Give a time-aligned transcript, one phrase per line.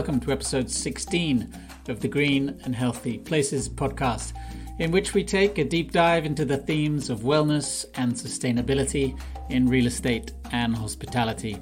[0.00, 1.52] Welcome to episode 16
[1.88, 4.32] of the Green and Healthy Places podcast,
[4.78, 9.68] in which we take a deep dive into the themes of wellness and sustainability in
[9.68, 11.58] real estate and hospitality.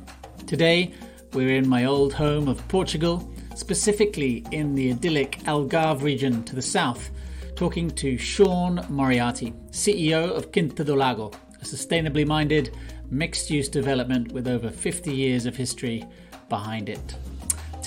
[0.46, 0.94] Today,
[1.32, 6.62] we're in my old home of Portugal, specifically in the idyllic Algarve region to the
[6.62, 7.10] south,
[7.56, 12.72] talking to Sean Moriarty, CEO of Quinta do Lago, a sustainably minded
[13.10, 16.04] mixed use development with over 50 years of history
[16.48, 17.16] behind it.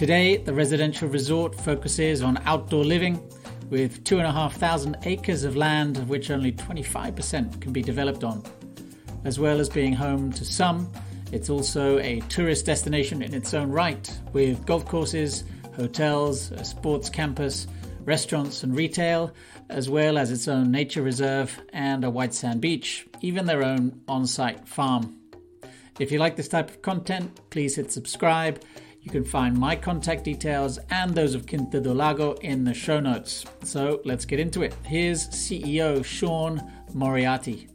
[0.01, 3.21] Today, the residential resort focuses on outdoor living
[3.69, 8.41] with 2,500 acres of land, of which only 25% can be developed on.
[9.25, 10.91] As well as being home to some,
[11.31, 15.43] it's also a tourist destination in its own right, with golf courses,
[15.75, 17.67] hotels, a sports campus,
[18.03, 19.31] restaurants, and retail,
[19.69, 24.01] as well as its own nature reserve and a white sand beach, even their own
[24.07, 25.15] on site farm.
[25.99, 28.63] If you like this type of content, please hit subscribe.
[29.01, 32.99] You can find my contact details and those of Quinta do Lago in the show
[32.99, 33.45] notes.
[33.63, 34.75] So let's get into it.
[34.83, 36.61] Here's CEO Sean
[36.93, 37.67] Moriarty.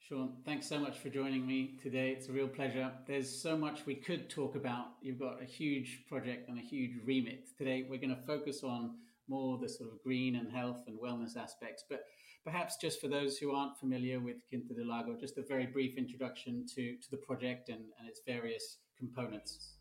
[0.00, 2.10] Sean, thanks so much for joining me today.
[2.10, 2.90] It's a real pleasure.
[3.06, 4.86] There's so much we could talk about.
[5.00, 7.56] You've got a huge project and a huge remit.
[7.56, 8.96] Today, we're going to focus on
[9.28, 11.84] more the sort of green and health and wellness aspects.
[11.88, 12.00] But
[12.44, 15.96] perhaps just for those who aren't familiar with Quinta do Lago, just a very brief
[15.96, 19.74] introduction to, to the project and, and its various components.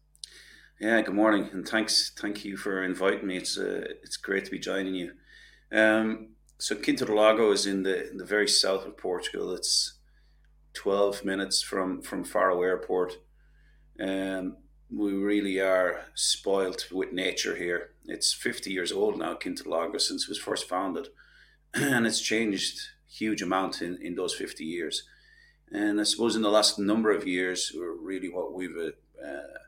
[0.80, 3.38] Yeah, good morning, and thanks, thank you for inviting me.
[3.38, 5.12] It's uh, it's great to be joining you.
[5.74, 9.54] Um, so Quinta do Lago is in the in the very south of Portugal.
[9.54, 10.00] It's
[10.74, 13.18] 12 minutes from, from Faro Airport.
[14.00, 14.58] Um,
[14.90, 17.92] we really are spoilt with nature here.
[18.06, 21.10] It's 50 years old now, Quinta do Lago, since it was first founded.
[21.74, 25.04] and it's changed huge amount in, in those 50 years.
[25.72, 29.60] And I suppose in the last number of years, really what we've uh,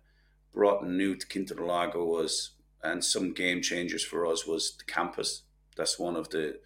[0.53, 2.51] brought new to Lago was,
[2.83, 5.43] and some game changers for us was the campus.
[5.75, 6.59] That's one of the,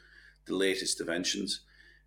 [0.46, 1.62] the latest inventions.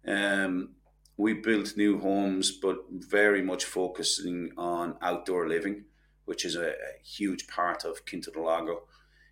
[0.07, 0.71] Um,
[1.19, 5.85] we built new homes, but very much focusing on outdoor living,
[6.25, 8.85] which is a, a huge part of Quinta do Lago.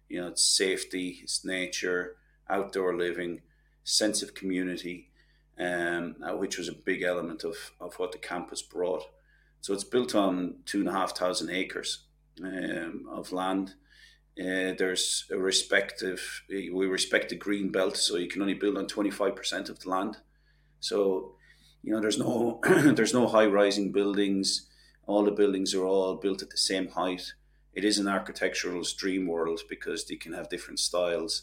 [0.09, 2.17] You know, it's safety, it's nature,
[2.51, 3.41] outdoor living,
[3.87, 5.11] sense of community,
[5.59, 9.05] um, uh, which was a big element of, of what the campus brought.
[9.61, 12.05] So it's built on two and a half thousand acres
[12.43, 13.75] um, of land.
[14.39, 18.87] Uh, there's a respective, we respect the green belt, so you can only build on
[18.87, 20.19] 25% of the land.
[20.81, 21.37] So
[21.87, 24.69] you know, there's no there's no high rising buildings.
[25.07, 27.33] All the buildings are all built at the same height.
[27.73, 31.43] It is an architectural dream world because they can have different styles,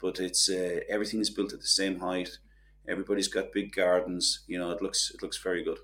[0.00, 2.38] but it's uh, everything is built at the same height.
[2.88, 4.44] Everybody's got big gardens.
[4.46, 5.78] You know, it looks it looks very good.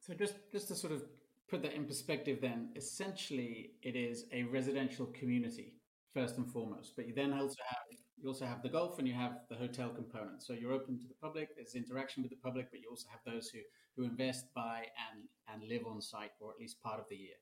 [0.00, 1.02] So just just to sort of
[1.48, 5.74] put that in perspective, then essentially it is a residential community
[6.12, 7.78] first and foremost, but you then also have
[8.20, 10.42] you also have the golf and you have the hotel component.
[10.42, 11.56] So you're open to the public.
[11.56, 13.58] There's interaction with the public, but you also have those who
[13.96, 17.36] who invest, buy, and and live on site, or at least part of the year.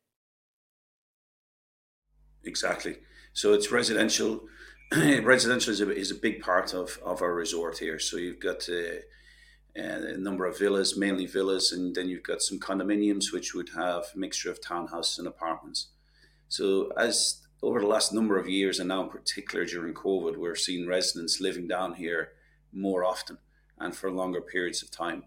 [2.44, 2.97] Exactly.
[3.32, 4.42] So it's residential.
[5.22, 7.98] residential is a, is a big part of, of our resort here.
[7.98, 9.00] So you've got uh,
[9.78, 13.70] uh, a number of villas, mainly villas, and then you've got some condominiums, which would
[13.70, 15.88] have a mixture of townhouses and apartments.
[16.48, 20.56] So as over the last number of years, and now in particular during COVID, we're
[20.56, 22.32] seeing residents living down here
[22.72, 23.38] more often
[23.78, 25.25] and for longer periods of time.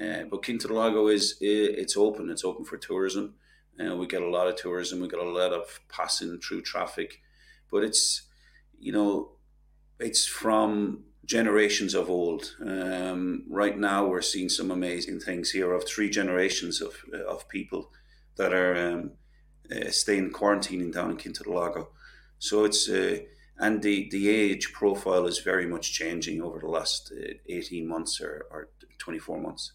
[0.00, 2.30] Uh, but Quinta do Lago is it's open.
[2.30, 3.34] It's open for tourism.
[3.80, 5.00] Uh, we get a lot of tourism.
[5.00, 7.20] We get a lot of passing through traffic,
[7.70, 8.22] but it's
[8.78, 9.32] you know
[9.98, 12.54] it's from generations of old.
[12.60, 16.94] Um, right now, we're seeing some amazing things here of three generations of
[17.26, 17.90] of people
[18.36, 19.12] that are um,
[19.70, 21.88] uh, staying quarantining down in Quinta do Lago.
[22.38, 23.18] So it's uh,
[23.58, 28.20] and the the age profile is very much changing over the last uh, eighteen months
[28.20, 28.68] or, or
[28.98, 29.72] twenty four months.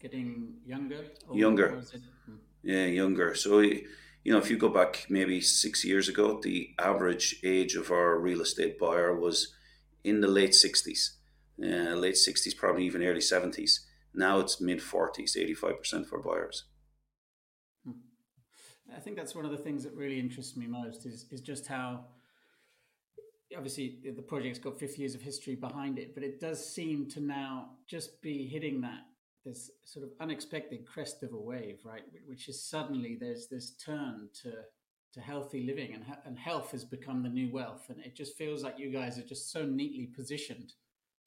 [0.00, 1.04] Getting younger.
[1.32, 1.82] Younger.
[2.62, 2.70] Hmm.
[2.70, 3.34] Yeah, younger.
[3.34, 7.90] So you know, if you go back maybe six years ago, the average age of
[7.90, 9.54] our real estate buyer was
[10.04, 11.16] in the late sixties,
[11.62, 13.86] uh, late sixties, probably even early seventies.
[14.14, 16.64] Now it's mid forties, eighty five percent for buyers.
[18.94, 21.66] I think that's one of the things that really interests me most is is just
[21.66, 22.04] how
[23.56, 27.20] obviously the project's got 50 years of history behind it, but it does seem to
[27.20, 29.06] now just be hitting that
[29.44, 32.02] this sort of unexpected crest of a wave, right?
[32.26, 34.52] Which is suddenly there's this turn to
[35.14, 38.62] to healthy living and and health has become the new wealth, and it just feels
[38.62, 40.72] like you guys are just so neatly positioned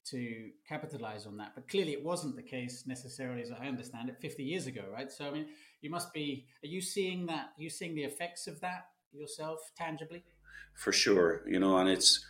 [0.04, 1.52] to capitalize on that.
[1.54, 5.10] But clearly, it wasn't the case necessarily, as I understand it, 50 years ago, right?
[5.10, 5.46] So, I mean,
[5.80, 6.46] you must be.
[6.64, 7.52] Are you seeing that?
[7.58, 10.24] Are you seeing the effects of that yourself tangibly?
[10.74, 12.24] For sure, you know, and it's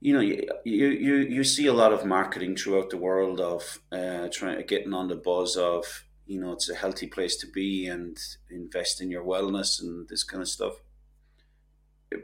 [0.00, 4.28] you know, you, you, you see a lot of marketing throughout the world of uh,
[4.32, 8.18] trying getting on the buzz of, you know, it's a healthy place to be and
[8.50, 10.74] invest in your wellness and this kind of stuff.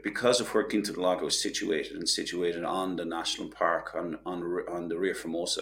[0.03, 4.17] Because of where Quinta do Lago is situated and situated on the national park on,
[4.25, 5.61] on, on the Ria Formosa,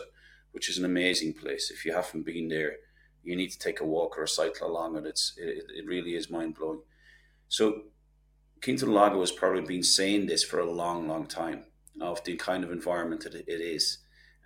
[0.51, 1.69] which is an amazing place.
[1.69, 2.77] If you haven't been there,
[3.23, 5.05] you need to take a walk or a cycle along it.
[5.05, 6.81] It's, it, it really is mind blowing.
[7.49, 7.81] So
[8.63, 11.65] Quinta do Lago has probably been saying this for a long, long time
[12.01, 13.99] of the kind of environment that it is.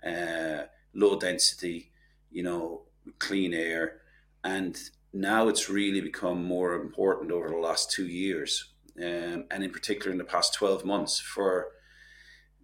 [0.06, 0.64] Uh,
[0.94, 1.90] low density,
[2.30, 2.82] you know,
[3.18, 4.00] clean air.
[4.44, 4.78] And
[5.12, 8.72] now it's really become more important over the last two years.
[8.98, 11.68] Um, and in particular in the past 12 months for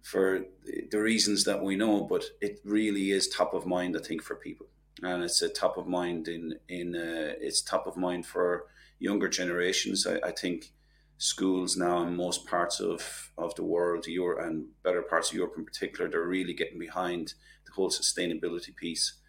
[0.03, 0.45] for
[0.89, 4.35] the reasons that we know, but it really is top of mind, I think, for
[4.35, 4.67] people.
[5.03, 8.67] And it's a top of mind in, in uh, it's top of mind for
[8.99, 10.07] younger generations.
[10.07, 10.71] I, I think
[11.17, 15.55] schools now in most parts of, of the world, Europe and better parts of Europe
[15.57, 17.33] in particular, they're really getting behind
[17.65, 19.19] the whole sustainability piece.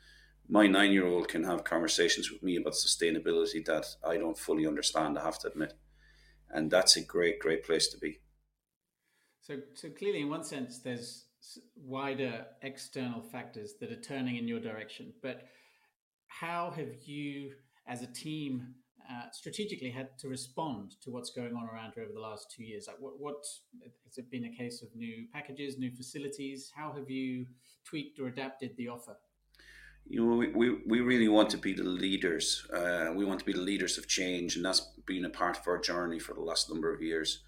[0.49, 4.67] My nine year old can have conversations with me about sustainability that I don't fully
[4.67, 5.75] understand, I have to admit.
[6.51, 8.21] And that's a great, great place to be.
[9.43, 11.27] So, so clearly, in one sense, there's
[11.77, 15.13] wider external factors that are turning in your direction.
[15.23, 15.43] But
[16.27, 17.53] how have you,
[17.87, 18.75] as a team,
[19.11, 22.63] uh, strategically had to respond to what's going on around here over the last two
[22.63, 22.87] years?
[22.87, 23.45] Like, what, what
[24.05, 26.71] has it been a case of new packages, new facilities?
[26.77, 27.47] How have you
[27.85, 29.17] tweaked or adapted the offer?
[30.07, 32.67] You know, we, we, we really want to be the leaders.
[32.73, 35.67] Uh, we want to be the leaders of change, and that's been a part of
[35.67, 37.43] our journey for the last number of years.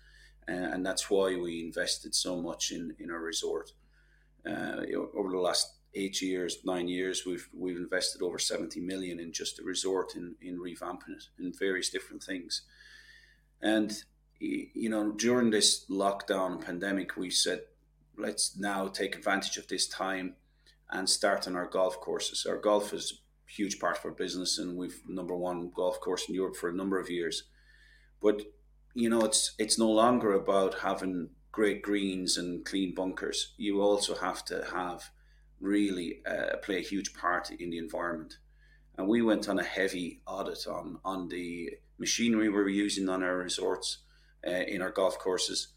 [0.48, 3.72] Uh, and that's why we invested so much in, in our resort.
[4.46, 4.82] Uh,
[5.14, 9.56] over the last eight years, nine years, we've we've invested over seventy million in just
[9.56, 12.62] the resort in in revamping it in various different things,
[13.60, 14.04] and
[14.38, 17.62] you know during this lockdown pandemic, we said
[18.16, 20.34] let's now take advantage of this time
[20.90, 22.46] and start on our golf courses.
[22.48, 26.28] Our golf is a huge part of our business, and we've number one golf course
[26.28, 27.44] in Europe for a number of years,
[28.22, 28.42] but
[28.94, 33.54] you know it's it's no longer about having great greens and clean bunkers.
[33.56, 35.10] You also have to have
[35.60, 38.38] really uh, play a huge part in the environment.
[38.96, 43.22] And we went on a heavy audit on, on the machinery we were using on
[43.22, 43.98] our resorts,
[44.46, 45.68] uh, in our golf courses,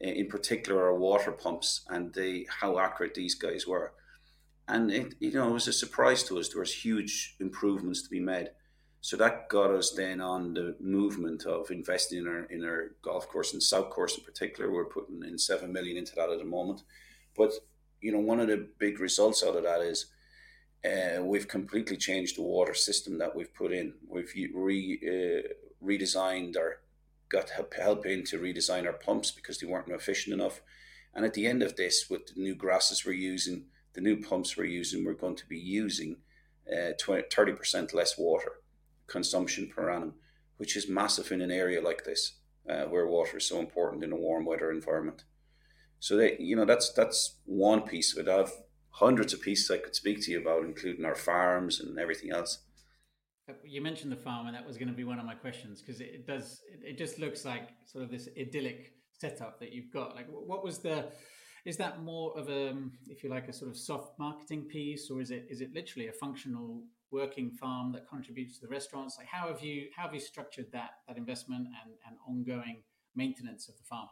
[0.00, 3.92] in particular our water pumps and the, how accurate these guys were.
[4.68, 6.48] And it, you know, it was a surprise to us.
[6.48, 8.50] There was huge improvements to be made.
[9.00, 13.28] So that got us then on the movement of investing in our in our golf
[13.28, 14.70] course and South Course in particular.
[14.70, 16.84] We're putting in seven million into that at the moment.
[17.36, 17.52] But
[18.02, 20.06] you know, one of the big results out of that is
[20.84, 23.94] uh, we've completely changed the water system that we've put in.
[24.06, 26.80] We've re, uh, redesigned or
[27.28, 30.60] got help, help in to redesign our pumps because they weren't efficient enough.
[31.14, 34.56] And at the end of this, with the new grasses we're using, the new pumps
[34.56, 36.16] we're using, we're going to be using
[36.70, 38.52] uh, 20, 30% less water
[39.06, 40.14] consumption per annum,
[40.56, 42.32] which is massive in an area like this,
[42.68, 45.24] uh, where water is so important in a warm weather environment.
[46.02, 48.28] So they, you know, that's that's one piece of it.
[48.28, 48.50] I have
[48.90, 52.58] hundreds of pieces I could speak to you about, including our farms and everything else.
[53.62, 56.00] You mentioned the farm, and that was going to be one of my questions because
[56.00, 56.60] it, does.
[56.82, 60.16] It, just looks like sort of this idyllic setup that you've got.
[60.16, 61.06] Like, what was the?
[61.64, 62.74] Is that more of a,
[63.08, 66.08] if you like, a sort of soft marketing piece, or is it is it literally
[66.08, 66.82] a functional
[67.12, 69.18] working farm that contributes to the restaurants?
[69.18, 72.82] Like, how have you how have you structured that that investment and and ongoing
[73.14, 74.08] maintenance of the farm?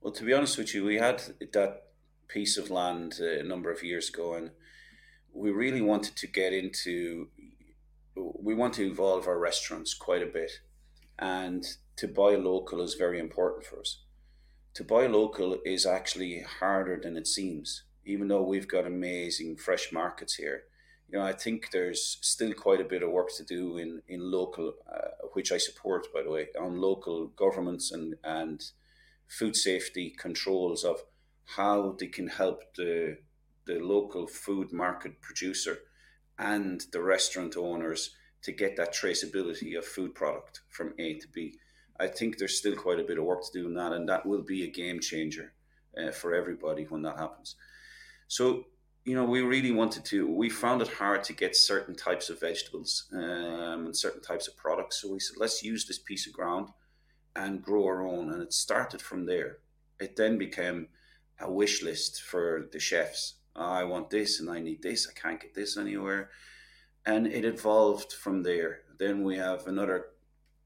[0.00, 1.82] Well, to be honest with you, we had that
[2.28, 4.52] piece of land uh, a number of years ago, and
[5.32, 7.28] we really wanted to get into.
[8.14, 10.60] We want to evolve our restaurants quite a bit,
[11.18, 11.64] and
[11.96, 14.02] to buy local is very important for us.
[14.74, 19.90] To buy local is actually harder than it seems, even though we've got amazing fresh
[19.92, 20.64] markets here.
[21.08, 24.30] You know, I think there's still quite a bit of work to do in in
[24.30, 28.62] local, uh, which I support, by the way, on local governments and and
[29.28, 31.02] food safety controls of
[31.56, 33.18] how they can help the
[33.66, 35.78] the local food market producer
[36.38, 41.58] and the restaurant owners to get that traceability of food product from A to B.
[42.00, 44.24] I think there's still quite a bit of work to do in that, and that
[44.24, 45.52] will be a game changer
[46.00, 47.56] uh, for everybody when that happens.
[48.28, 48.64] So,
[49.04, 50.26] you know, we really wanted to.
[50.26, 54.56] We found it hard to get certain types of vegetables um, and certain types of
[54.56, 55.02] products.
[55.02, 56.68] So we said, let's use this piece of ground
[57.38, 58.30] and grow our own.
[58.30, 59.58] And it started from there.
[59.98, 60.88] It then became
[61.40, 65.08] a wish list for the chefs I want this and I need this.
[65.08, 66.30] I can't get this anywhere.
[67.04, 68.80] And it evolved from there.
[68.98, 70.06] Then we have another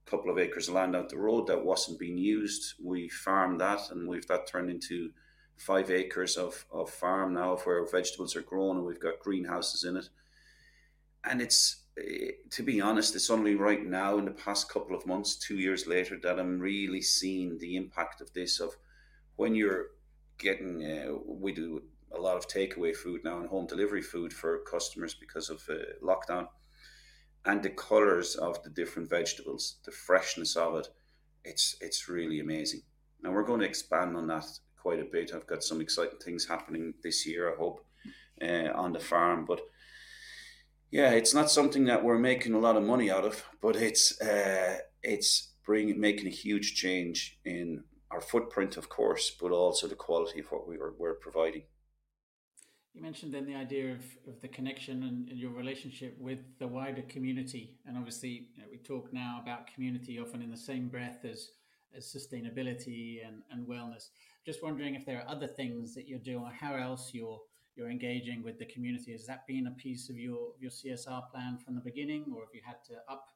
[0.04, 2.74] couple of acres of land out the road that wasn't being used.
[2.82, 5.10] We farmed that and we've that turned into
[5.56, 9.96] five acres of, of farm now where vegetables are grown and we've got greenhouses in
[9.96, 10.08] it.
[11.24, 11.81] And it's,
[12.50, 15.86] to be honest, it's only right now in the past couple of months, two years
[15.86, 18.60] later, that I'm really seeing the impact of this.
[18.60, 18.76] Of
[19.36, 19.86] when you're
[20.38, 21.82] getting, uh, we do
[22.14, 25.74] a lot of takeaway food now and home delivery food for customers because of uh,
[26.02, 26.48] lockdown
[27.44, 30.88] and the colors of the different vegetables, the freshness of it,
[31.44, 32.82] it's it's really amazing.
[33.22, 34.46] And we're going to expand on that
[34.76, 35.32] quite a bit.
[35.34, 37.52] I've got some exciting things happening this year.
[37.52, 37.84] I hope
[38.40, 39.60] uh, on the farm, but
[40.92, 44.20] yeah, it's not something that we're making a lot of money out of, but it's
[44.20, 49.94] uh, it's bringing making a huge change in our footprint, of course, but also the
[49.94, 51.62] quality of what we are, we're providing.
[52.92, 56.66] You mentioned then the idea of, of the connection and, and, your relationship with the
[56.66, 57.78] wider community.
[57.86, 61.52] And obviously, you know, we talk now about community often in the same breath as,
[61.96, 64.08] as sustainability and, and wellness.
[64.44, 67.40] Just wondering if there are other things that you're doing, or how else you're
[67.76, 69.12] you're engaging with the community.
[69.12, 72.54] Has that been a piece of your your CSR plan from the beginning, or have
[72.54, 73.28] you had to up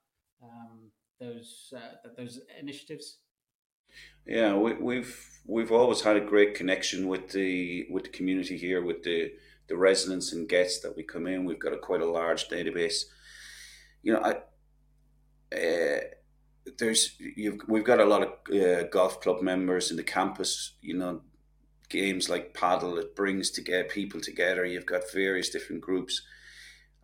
[0.42, 0.90] um,
[1.20, 3.18] those uh, those initiatives?
[4.26, 8.82] Yeah, we, we've we've always had a great connection with the with the community here,
[8.84, 9.32] with the
[9.68, 11.44] the residents and guests that we come in.
[11.44, 13.04] We've got a quite a large database.
[14.02, 14.32] You know, I
[15.56, 16.00] uh,
[16.78, 20.74] there's you've we've got a lot of uh, golf club members in the campus.
[20.80, 21.22] You know,
[21.88, 24.64] games like padel it brings to get people together.
[24.64, 26.22] You've got various different groups.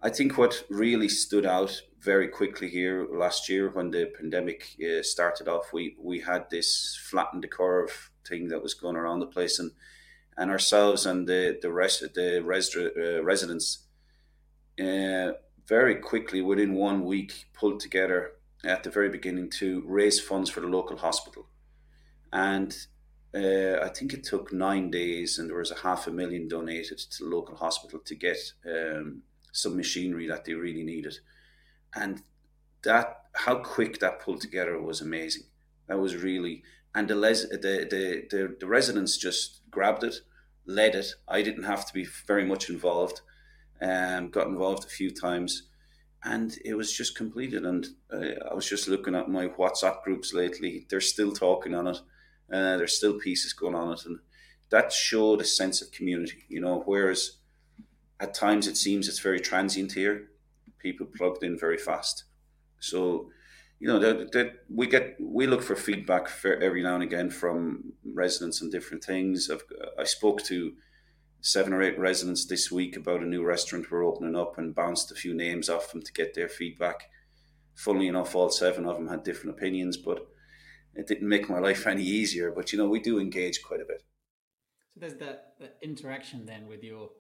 [0.02, 5.02] I think what really stood out very quickly here last year when the pandemic uh,
[5.02, 9.26] started off, we we had this flatten the curve thing that was going around the
[9.26, 9.70] place, and
[10.36, 13.86] and ourselves and the the rest the res, uh, residents
[14.80, 15.32] uh,
[15.68, 18.32] very quickly within one week pulled together
[18.64, 21.46] at the very beginning to raise funds for the local hospital,
[22.32, 22.86] and
[23.34, 26.98] uh, I think it took nine days, and there was a half a million donated
[26.98, 29.22] to the local hospital to get um,
[29.52, 31.18] some machinery that they really needed,
[31.94, 32.22] and
[32.84, 35.44] that how quick that pulled together was amazing.
[35.88, 36.62] That was really
[36.94, 40.16] and the les the, the the the residents just grabbed it,
[40.66, 41.14] led it.
[41.26, 43.22] I didn't have to be very much involved.
[43.80, 45.64] Um, got involved a few times,
[46.22, 47.64] and it was just completed.
[47.64, 50.86] And uh, I was just looking at my WhatsApp groups lately.
[50.88, 51.98] They're still talking on it.
[52.52, 54.18] Uh, there's still pieces going on it, and
[54.70, 56.44] that showed a sense of community.
[56.48, 57.38] You know, whereas
[58.20, 60.28] at times it seems it's very transient here,
[60.78, 62.24] people plugged in very fast.
[62.78, 63.30] So
[63.78, 67.30] you know that, that we get we look for feedback for every now and again
[67.30, 69.50] from residents on different things.
[69.50, 69.64] I've,
[69.98, 70.74] I spoke to
[71.40, 75.10] seven or eight residents this week about a new restaurant we're opening up and bounced
[75.10, 77.10] a few names off them to get their feedback.
[77.74, 80.28] Funnily enough, all seven of them had different opinions, but
[80.94, 82.50] it didn't make my life any easier.
[82.50, 84.02] But you know, we do engage quite a bit.
[84.94, 87.10] So there's that, that interaction then with your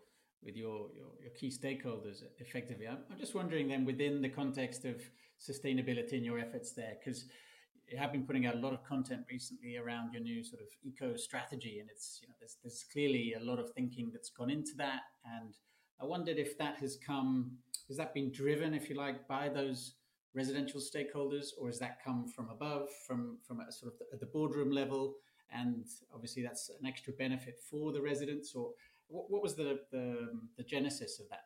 [0.44, 2.88] with your, your, your key stakeholders effectively.
[2.88, 5.00] I'm, I'm just wondering then within the context of
[5.42, 6.94] sustainability in your efforts there?
[6.98, 7.24] Because
[7.90, 10.68] you have been putting out a lot of content recently around your new sort of
[10.84, 14.50] eco strategy, and it's you know there's, there's clearly a lot of thinking that's gone
[14.50, 15.00] into that.
[15.24, 15.54] And
[16.00, 17.52] I wondered if that has come,
[17.88, 19.94] has that been driven, if you like, by those
[20.34, 24.20] residential stakeholders, or has that come from above, from from a sort of the, at
[24.20, 25.14] the boardroom level?
[25.54, 25.84] And
[26.14, 28.54] obviously, that's an extra benefit for the residents.
[28.54, 28.70] Or
[29.08, 31.44] what, what was the, the the genesis of that?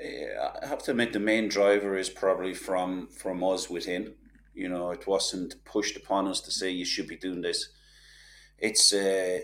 [0.00, 4.14] I have to admit the main driver is probably from from us within.
[4.54, 7.70] You know, it wasn't pushed upon us to say you should be doing this.
[8.58, 9.40] It's uh,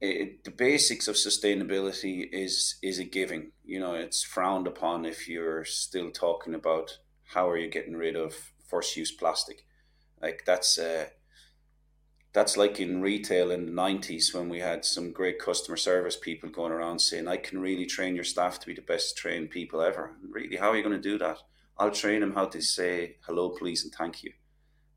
[0.00, 3.52] it, the basics of sustainability is is a giving.
[3.64, 6.98] You know, it's frowned upon if you're still talking about
[7.34, 9.66] how are you getting rid of first use plastic.
[10.20, 11.06] Like that's uh,
[12.32, 16.48] that's like in retail in the 90s when we had some great customer service people
[16.48, 19.82] going around saying, I can really train your staff to be the best trained people
[19.82, 20.16] ever.
[20.26, 21.38] Really, how are you going to do that?
[21.76, 24.32] I'll train them how to say hello, please, and thank you.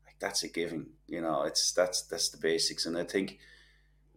[0.06, 2.86] Like that's a giving, you know, it's that's that's the basics.
[2.86, 3.38] And I think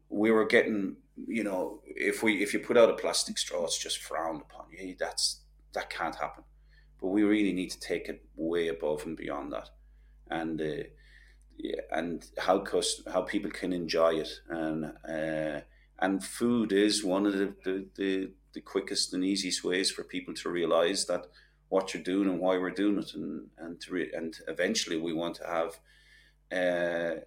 [0.09, 0.95] we were getting,
[1.27, 4.67] you know, if we if you put out a plastic straw, it's just frowned upon.
[4.71, 5.41] Yeah, that's
[5.73, 6.43] that can't happen.
[7.01, 9.69] But we really need to take it way above and beyond that.
[10.29, 10.83] And uh,
[11.91, 12.63] and how
[13.11, 15.61] how people can enjoy it and uh,
[16.01, 20.33] and food is one of the, the, the, the, quickest and easiest ways for people
[20.33, 21.25] to realize that
[21.67, 25.11] what you're doing and why we're doing it and and to re- and eventually we
[25.11, 25.79] want to have
[26.51, 27.19] uh,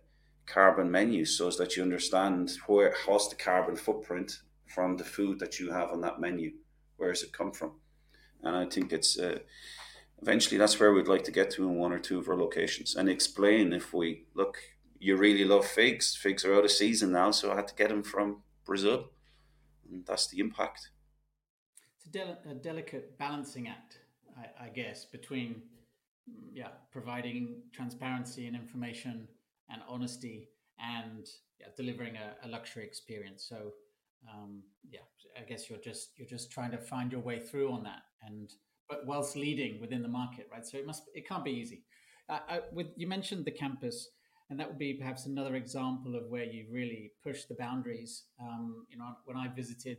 [0.46, 5.60] carbon menus so that you understand where what's the carbon footprint from the food that
[5.60, 6.52] you have on that menu?
[6.96, 7.72] Where does it come from?
[8.42, 9.38] And I think it's uh,
[10.20, 12.94] eventually that's where we'd like to get to in one or two of our locations
[12.94, 14.56] and explain if we look,
[14.98, 16.16] you really love figs.
[16.16, 19.10] Figs are out of season now, so I had to get them from Brazil.
[19.90, 20.90] And that's the impact.
[21.96, 23.98] It's a, del- a delicate balancing act,
[24.36, 25.62] I, I guess, between
[26.52, 29.28] yeah, providing transparency and information
[29.70, 31.28] and honesty and
[31.60, 33.44] yeah, delivering a, a, luxury experience.
[33.48, 33.72] So
[34.30, 35.00] um, yeah,
[35.38, 38.52] I guess you're just you're just trying to find your way through on that, and
[38.88, 40.66] but whilst leading within the market, right?
[40.66, 41.82] So it must it can't be easy.
[42.28, 44.08] Uh, I, with you mentioned the campus,
[44.50, 48.24] and that would be perhaps another example of where you really push the boundaries.
[48.40, 49.98] Um, you know, when I visited,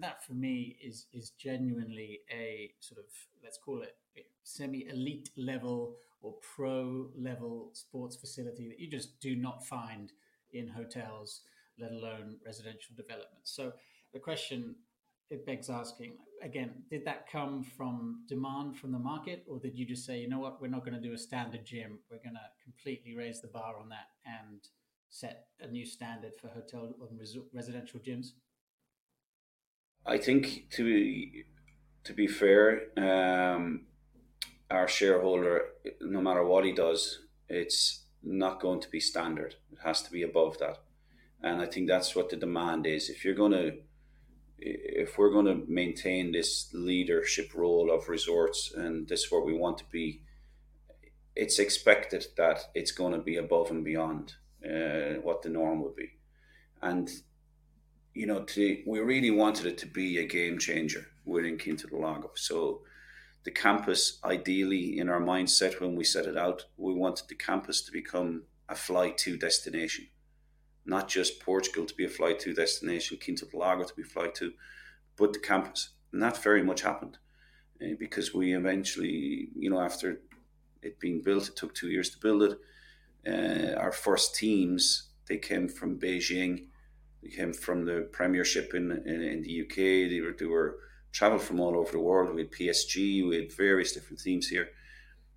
[0.00, 3.06] that for me is is genuinely a sort of
[3.42, 3.96] let's call it
[4.42, 10.12] semi elite level or pro level sports facility that you just do not find
[10.52, 11.42] in hotels,
[11.78, 13.52] let alone residential developments.
[13.54, 13.72] So
[14.12, 14.76] the question
[15.30, 19.86] it begs asking again, did that come from demand from the market, or did you
[19.86, 22.34] just say, you know what, we're not going to do a standard gym, we're going
[22.34, 24.60] to completely raise the bar on that and
[25.08, 27.20] set a new standard for hotel and
[27.52, 28.28] residential gyms?
[30.04, 31.44] I think to be,
[32.04, 33.86] to be fair, um,
[34.70, 35.62] our shareholder,
[36.00, 39.54] no matter what he does, it's not going to be standard.
[39.72, 40.78] It has to be above that.
[41.42, 43.08] And I think that's what the demand is.
[43.08, 43.74] If you're going to,
[44.58, 49.54] if we're going to maintain this leadership role of resorts and this is where we
[49.54, 50.22] want to be,
[51.34, 55.94] it's expected that it's going to be above and beyond uh, what the norm would
[55.94, 56.12] be.
[56.80, 57.10] And,
[58.14, 61.98] you know, to, we really wanted it to be a game changer within Quinta do
[61.98, 62.30] Lago.
[62.34, 62.80] So,
[63.44, 67.80] the campus, ideally, in our mindset when we set it out, we wanted the campus
[67.82, 70.08] to become a fly to destination,
[70.86, 74.52] not just Portugal to be a fly to destination, Quinta to be fly to,
[75.16, 75.90] but the campus.
[76.12, 77.18] And that very much happened
[77.82, 80.20] uh, because we eventually, you know, after
[80.82, 82.58] it being built, it took two years to build it.
[83.26, 86.66] Uh, our first teams, they came from Beijing,
[87.22, 89.76] they came from the Premiership in, in, in the UK,
[90.08, 90.78] they were, they were
[91.10, 92.32] traveled from all over the world.
[92.32, 94.68] We had PSG, we had various different teams here,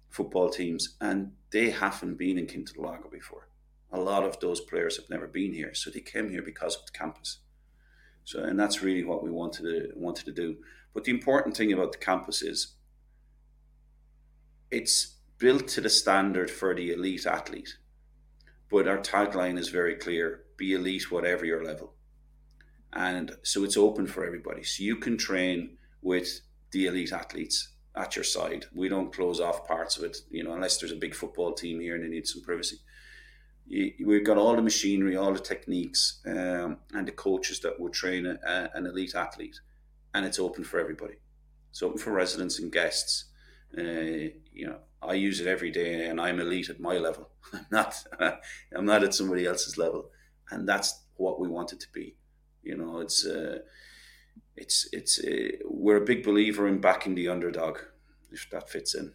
[0.10, 2.74] football teams, and they haven't been in Quinta
[3.12, 3.49] before.
[3.92, 6.86] A lot of those players have never been here, so they came here because of
[6.86, 7.40] the campus.
[8.24, 10.58] So, and that's really what we wanted to wanted to do.
[10.94, 12.76] But the important thing about the campus is
[14.70, 17.78] it's built to the standard for the elite athlete.
[18.70, 21.94] But our tagline is very clear: be elite, whatever your level
[22.94, 24.64] and so it's open for everybody.
[24.64, 28.66] So you can train with the elite athletes at your side.
[28.74, 31.80] We don't close off parts of it, you know, unless there's a big football team
[31.80, 32.78] here and they need some privacy.
[33.70, 38.26] We've got all the machinery, all the techniques, um, and the coaches that would train
[38.26, 39.60] a, an elite athlete,
[40.14, 41.16] and it's open for everybody.
[41.70, 43.26] It's open for residents and guests.
[43.78, 47.30] Uh, you know, I use it every day, and I'm elite at my level.
[47.54, 48.04] I'm not.
[48.76, 50.10] I'm not at somebody else's level,
[50.50, 52.16] and that's what we want it to be.
[52.64, 53.60] You know, it's uh,
[54.58, 57.78] it's it's uh, we're a big believer in backing the underdog,
[58.32, 59.14] if that fits in.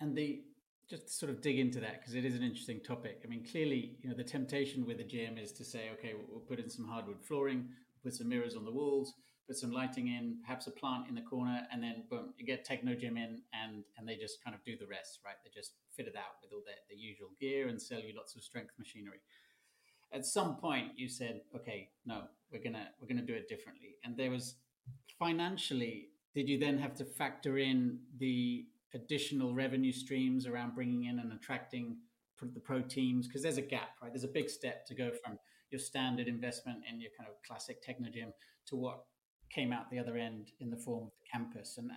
[0.00, 0.42] And the
[0.88, 3.22] just sort of dig into that because it is an interesting topic.
[3.24, 6.40] I mean, clearly, you know, the temptation with a gym is to say, okay, we'll
[6.40, 7.68] put in some hardwood flooring,
[8.02, 9.14] put some mirrors on the walls,
[9.46, 12.66] put some lighting in, perhaps a plant in the corner, and then boom, you get
[12.66, 15.36] Technogym in, and and they just kind of do the rest, right?
[15.44, 18.36] They just fit it out with all the, the usual gear and sell you lots
[18.36, 19.20] of strength machinery
[20.14, 23.96] at some point you said, okay, no, we're gonna we're gonna do it differently.
[24.04, 24.54] And there was
[25.18, 31.18] financially, did you then have to factor in the additional revenue streams around bringing in
[31.18, 31.96] and attracting
[32.42, 33.26] the pro teams?
[33.26, 34.12] Because there's a gap, right?
[34.12, 35.38] There's a big step to go from
[35.70, 38.32] your standard investment in your kind of classic Technogym
[38.66, 39.04] to what
[39.50, 41.78] came out the other end in the form of the campus.
[41.78, 41.94] And uh,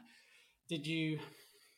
[0.70, 1.20] did you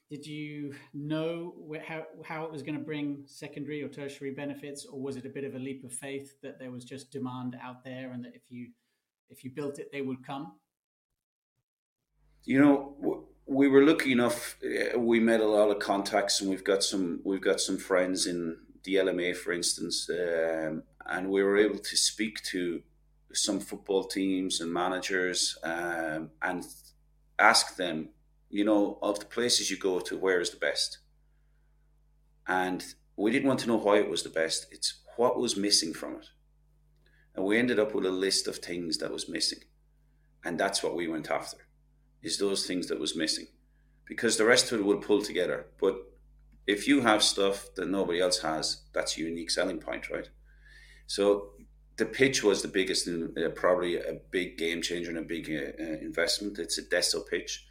[0.10, 1.54] did you know
[1.86, 5.30] how, how it was going to bring secondary or tertiary benefits or was it a
[5.30, 8.34] bit of a leap of faith that there was just demand out there and that
[8.34, 8.70] if you
[9.30, 10.54] if you built it they would come
[12.46, 13.19] you know
[13.60, 17.08] we were lucky enough uh, we met a lot of contacts and we've got some
[17.30, 21.96] we've got some friends in the LMA for instance um, and we were able to
[22.10, 22.82] speak to
[23.34, 26.66] some football teams and managers um, and
[27.38, 28.10] ask them
[28.50, 31.00] you know, of the places you go to, where is the best?
[32.48, 32.84] And
[33.16, 34.68] we didn't want to know why it was the best.
[34.72, 36.28] It's what was missing from it.
[37.36, 39.60] And we ended up with a list of things that was missing.
[40.44, 41.58] And that's what we went after,
[42.22, 43.48] is those things that was missing.
[44.06, 45.68] Because the rest of it will pull together.
[45.80, 45.96] But
[46.66, 50.30] if you have stuff that nobody else has, that's a unique selling point, right?
[51.08, 51.52] So
[51.98, 55.84] the pitch was the biggest, uh, probably a big game changer and a big uh,
[55.84, 56.60] uh investment.
[56.60, 57.66] It's a Desso pitch.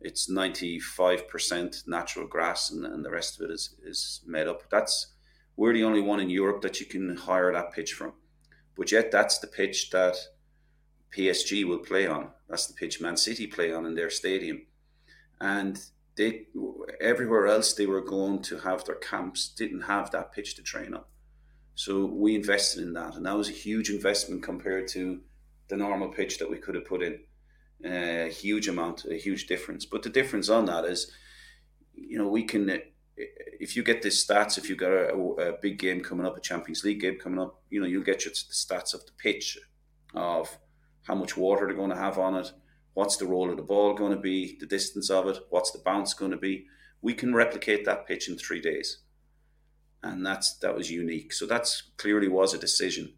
[0.00, 4.46] It's ninety five percent natural grass, and, and the rest of it is is made
[4.46, 4.68] up.
[4.70, 5.14] That's
[5.56, 8.12] we're the only one in Europe that you can hire that pitch from.
[8.76, 10.16] But yet, that's the pitch that
[11.16, 12.30] PSG will play on.
[12.48, 14.66] That's the pitch Man City play on in their stadium.
[15.40, 15.82] And
[16.16, 16.46] they
[17.00, 20.94] everywhere else they were going to have their camps didn't have that pitch to train
[20.94, 21.04] on.
[21.74, 25.20] So we invested in that, and that was a huge investment compared to
[25.68, 27.20] the normal pitch that we could have put in.
[27.84, 29.84] A huge amount, a huge difference.
[29.84, 31.12] But the difference on that is,
[31.92, 32.80] you know, we can
[33.16, 36.40] if you get the stats, if you've got a, a, big game coming up, a
[36.40, 39.58] Champions League game coming up, you know, you'll get your the stats of the pitch,
[40.14, 40.58] of
[41.06, 42.52] how much water they're going to have on it,
[42.94, 45.78] what's the roll of the ball going to be, the distance of it, what's the
[45.78, 46.66] bounce going to be.
[47.02, 48.98] We can replicate that pitch in three days,
[50.02, 51.32] and that's that was unique.
[51.32, 53.14] So that's clearly was a decision.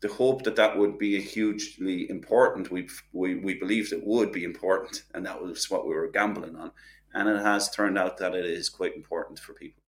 [0.00, 4.44] The hope that that would be hugely important, we we we believed it would be
[4.44, 6.72] important, and that was what we were gambling on
[7.14, 9.82] and it has turned out that it is quite important for people.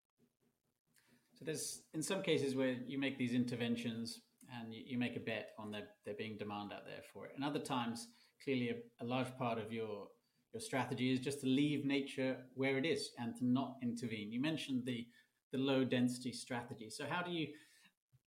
[1.35, 4.23] So there's in some cases where you make these interventions
[4.59, 7.33] and you, you make a bet on there, there being demand out there for it,
[7.35, 8.09] and other times
[8.43, 10.09] clearly a, a large part of your
[10.53, 14.33] your strategy is just to leave nature where it is and to not intervene.
[14.33, 15.07] You mentioned the
[15.53, 16.91] the low density strategy.
[16.91, 17.49] So how do you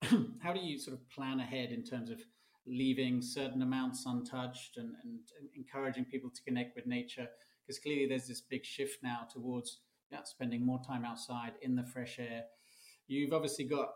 [0.43, 2.21] how do you sort of plan ahead in terms of
[2.67, 5.21] leaving certain amounts untouched and, and,
[5.57, 7.27] encouraging people to connect with nature
[7.62, 11.85] because clearly there's this big shift now towards yeah, spending more time outside in the
[11.85, 12.45] fresh air.
[13.07, 13.88] You've obviously got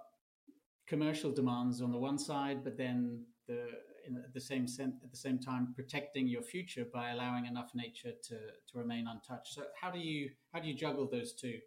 [0.92, 3.62] commercial demands on the one side, but then the
[4.06, 4.66] in the same
[5.04, 8.36] at the same time protecting your future by allowing enough nature to
[8.68, 9.54] to remain untouched.
[9.54, 11.58] So how do you how do you juggle those two?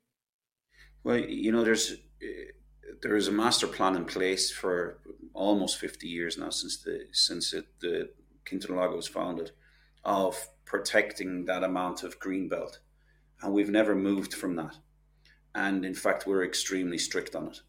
[1.03, 1.85] Well, you know, there's
[3.01, 4.99] there is a master plan in place for
[5.33, 8.09] almost 50 years now since the since it, the
[8.69, 9.51] Lago was founded
[10.03, 12.79] of protecting that amount of green belt.
[13.41, 14.75] And we've never moved from that.
[15.55, 17.59] And in fact, we're extremely strict on it.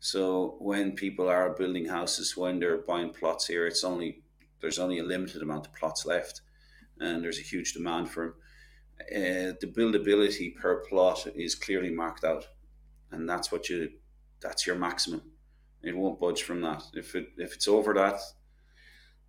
[0.00, 4.22] So when people are building houses, when they're buying plots here, it's only
[4.60, 6.40] there's only a limited amount of plots left,
[6.98, 8.34] and there's a huge demand for them.
[9.00, 12.46] Uh, the buildability per plot is clearly marked out,
[13.10, 13.90] and that's what you
[14.40, 15.22] that's your maximum.
[15.82, 16.82] It won't budge from that.
[16.94, 18.20] If it if it's over that,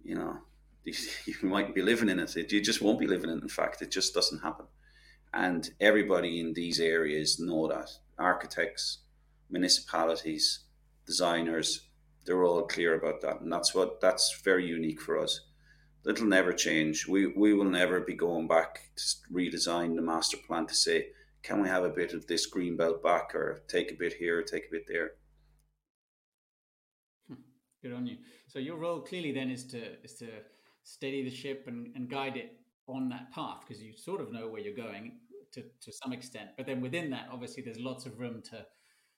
[0.04, 0.38] you know,
[0.86, 2.36] you might be living in it.
[2.52, 3.44] You just won't be living in it.
[3.44, 4.66] In fact, it just doesn't happen.
[5.34, 7.90] And everybody in these areas know that.
[8.18, 9.00] Architects,
[9.50, 10.66] municipalities,
[11.06, 11.88] designers,
[12.26, 13.42] they're all clear about that.
[13.42, 15.42] And that's what that's very unique for us.
[16.06, 17.08] It'll never change.
[17.08, 21.08] We we will never be going back to redesign the master plan to say,
[21.44, 24.44] can we have a bit of this green belt back or take a bit here,
[24.44, 25.12] take a bit there.
[27.28, 27.42] Hmm.
[27.82, 28.18] Good on you.
[28.48, 30.28] So your role clearly then is to is to
[30.84, 32.58] steady the ship and, and guide it
[32.88, 35.20] on that path because you sort of know where you're going
[35.54, 36.50] to, to some extent.
[36.56, 38.66] But then within that, obviously, there's lots of room to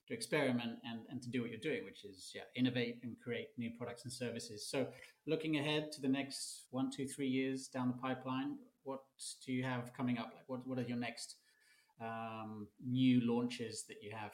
[0.10, 3.50] to experiment and, and to do what you're doing, which is yeah, innovate and create
[3.58, 4.68] new products and services.
[4.68, 4.88] So
[5.28, 9.02] looking ahead to the next one, two, three years down the pipeline, what
[9.46, 10.32] do you have coming up?
[10.36, 11.36] Like what, what are your next
[12.02, 14.34] um, new launches that you have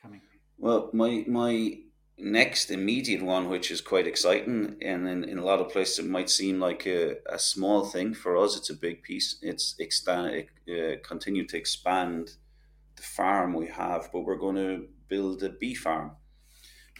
[0.00, 0.20] coming?
[0.58, 1.78] Well, my my
[2.16, 6.08] next immediate one, which is quite exciting, and in, in a lot of places it
[6.08, 8.14] might seem like a, a small thing.
[8.14, 9.36] For us, it's a big piece.
[9.42, 12.36] It's expand, uh, continue to expand
[12.94, 16.12] the farm we have, but we're going to build a bee farm,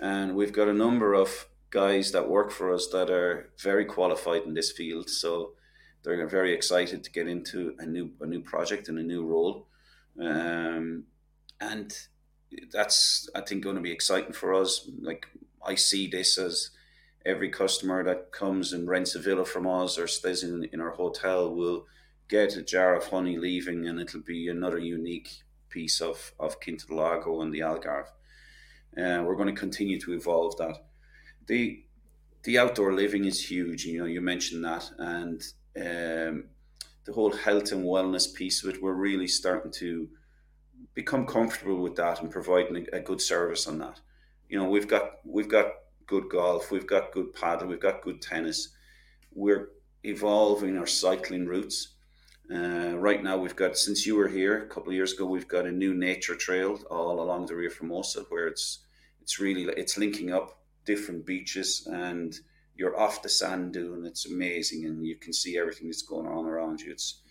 [0.01, 4.43] and we've got a number of guys that work for us that are very qualified
[4.43, 5.11] in this field.
[5.11, 5.53] So
[6.03, 9.69] they're very excited to get into a new a new project and a new role,
[10.21, 11.05] um,
[11.61, 11.93] and
[12.73, 14.89] that's I think going to be exciting for us.
[15.01, 15.27] Like
[15.65, 16.71] I see this as
[17.25, 20.91] every customer that comes and rents a villa from us or stays in, in our
[20.91, 21.87] hotel will
[22.29, 25.43] get a jar of honey leaving and it'll be another unique
[25.75, 28.09] piece of, of Quinta do Lago and the Algarve.
[28.97, 30.77] Uh, we're going to continue to evolve that.
[31.47, 31.83] The
[32.45, 33.85] the outdoor living is huge.
[33.85, 35.43] You know, you mentioned that, and
[35.77, 36.45] um,
[37.05, 38.83] the whole health and wellness piece of it.
[38.83, 40.09] We're really starting to
[40.95, 44.01] become comfortable with that and providing a, a good service on that.
[44.49, 45.67] You know, we've got we've got
[46.07, 48.69] good golf, we've got good padel, we've got good tennis.
[49.33, 49.71] We're
[50.05, 51.94] evolving our cycling routes.
[52.53, 55.49] Uh, right now, we've got since you were here a couple of years ago, we've
[55.49, 58.81] got a new nature trail all along the Ria Formosa, where it's
[59.23, 62.39] it's really it's linking up different beaches and
[62.77, 64.05] you're off the sand dune.
[64.05, 66.93] It's amazing, and you can see everything that's going on around you.
[66.93, 67.23] It's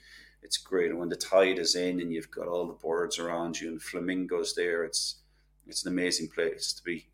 [0.41, 0.89] it's great.
[0.89, 3.81] And when the tide is in and you've got all the birds around you and
[3.81, 5.21] flamingos there, it's
[5.67, 7.07] it's an amazing place to be.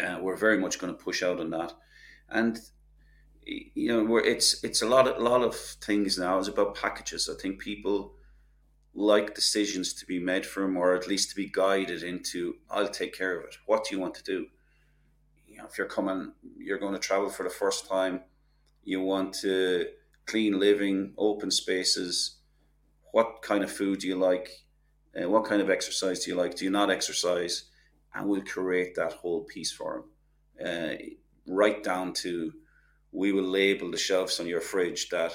[0.00, 1.72] Uh, we're very much going to push out on that,
[2.28, 2.60] and
[3.46, 6.38] you know, it's it's a lot of, a lot of things now.
[6.38, 7.28] It's about packages.
[7.28, 8.14] I think people
[8.94, 12.56] like decisions to be made for them, or at least to be guided into.
[12.70, 13.56] I'll take care of it.
[13.66, 14.46] What do you want to do?
[15.46, 18.22] You know, if you're coming, you're going to travel for the first time.
[18.82, 19.86] You want to
[20.26, 22.36] clean living, open spaces.
[23.12, 24.64] What kind of food do you like?
[25.14, 26.56] Uh, what kind of exercise do you like?
[26.56, 27.64] Do you not exercise?
[28.14, 30.04] And we'll create that whole piece for
[30.58, 31.04] them, uh,
[31.46, 32.52] right down to
[33.14, 35.32] we will label the shelves on your fridge that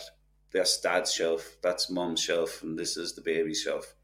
[0.51, 3.95] that's dad's shelf, that's mom's shelf, and this is the baby's shelf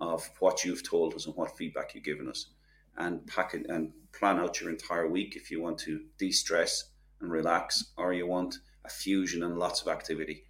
[0.00, 2.50] of what you've told us and what feedback you've given us.
[2.96, 6.90] And pack it and plan out your entire week if you want to de stress
[7.20, 10.44] and relax, or you want a fusion and lots of activity.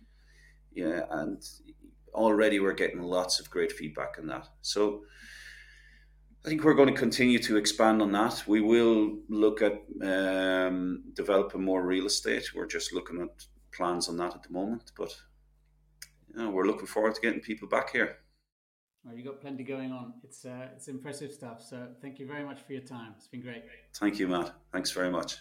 [0.73, 1.43] Yeah, and
[2.13, 4.49] already we're getting lots of great feedback on that.
[4.61, 5.05] So
[6.45, 8.45] I think we're going to continue to expand on that.
[8.47, 12.55] We will look at um, developing more real estate.
[12.55, 15.17] We're just looking at plans on that at the moment, but
[16.29, 18.19] you know, we're looking forward to getting people back here.
[19.05, 20.15] Well, you've got plenty going on.
[20.23, 21.63] It's uh, it's impressive stuff.
[21.63, 23.15] So thank you very much for your time.
[23.17, 23.65] It's been great.
[23.95, 24.53] Thank you, Matt.
[24.73, 25.39] Thanks very much.